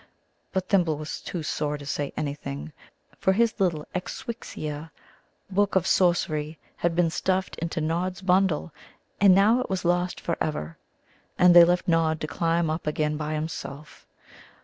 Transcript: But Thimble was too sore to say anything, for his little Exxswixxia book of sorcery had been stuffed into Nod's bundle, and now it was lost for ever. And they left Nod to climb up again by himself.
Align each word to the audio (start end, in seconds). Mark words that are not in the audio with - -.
But 0.51 0.67
Thimble 0.67 0.97
was 0.97 1.21
too 1.21 1.43
sore 1.43 1.77
to 1.77 1.85
say 1.85 2.11
anything, 2.17 2.73
for 3.19 3.33
his 3.33 3.59
little 3.59 3.85
Exxswixxia 3.93 4.89
book 5.51 5.75
of 5.75 5.85
sorcery 5.85 6.57
had 6.77 6.95
been 6.95 7.11
stuffed 7.11 7.55
into 7.57 7.81
Nod's 7.81 8.23
bundle, 8.23 8.73
and 9.19 9.35
now 9.35 9.59
it 9.59 9.69
was 9.69 9.85
lost 9.85 10.19
for 10.19 10.35
ever. 10.41 10.79
And 11.37 11.55
they 11.55 11.63
left 11.63 11.87
Nod 11.87 12.19
to 12.21 12.25
climb 12.25 12.67
up 12.67 12.87
again 12.87 13.15
by 13.15 13.35
himself. 13.35 14.07